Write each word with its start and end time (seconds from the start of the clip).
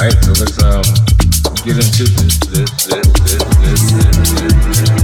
All 0.00 0.06
right, 0.06 0.24
so 0.24 0.30
let's 0.30 0.62
um 0.62 0.80
get 1.62 1.76
into 1.76 2.04
this, 2.04 2.38
this, 2.48 2.70
this, 2.86 3.06
this, 3.20 3.44
this, 3.44 3.92
this, 3.92 4.32
this. 4.32 4.90
this. 4.90 4.99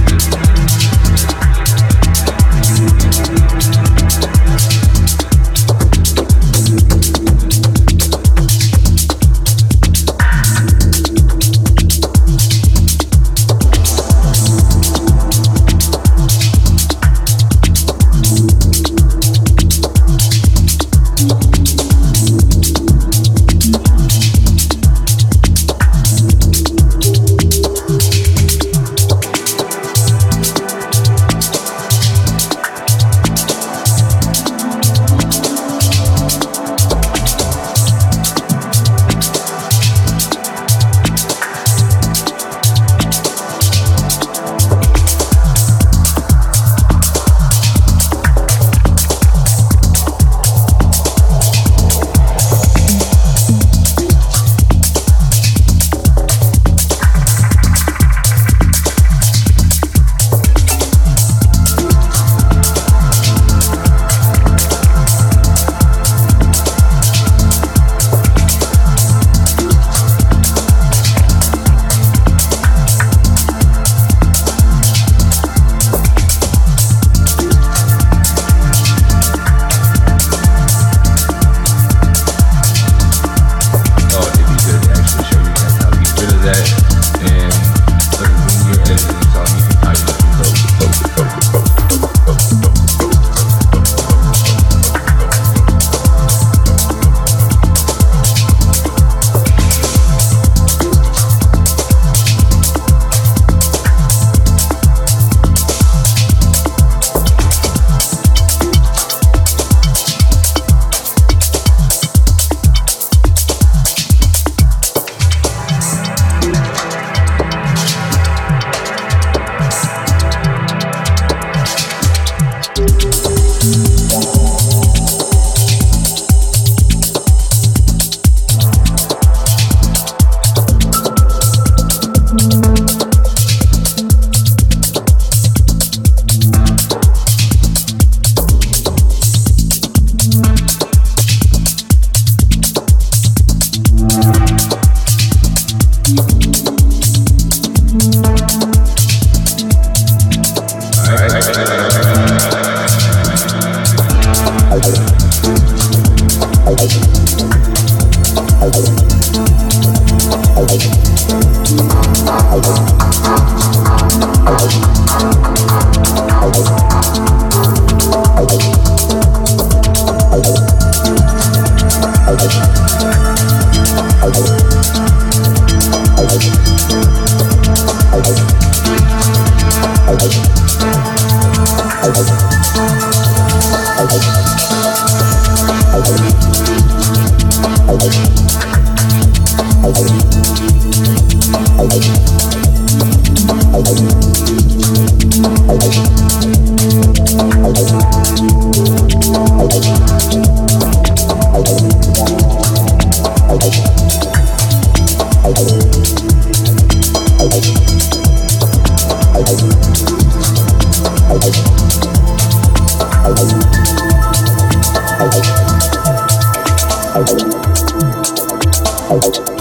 out. 219.09 219.56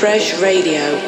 Refresh 0.00 0.38
Radio. 0.38 1.07